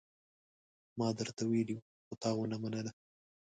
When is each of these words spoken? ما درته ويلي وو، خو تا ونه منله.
ما 0.99 1.07
درته 1.19 1.43
ويلي 1.49 1.73
وو، 1.75 1.85
خو 2.05 2.13
تا 2.21 2.29
ونه 2.35 2.57
منله. 2.63 2.91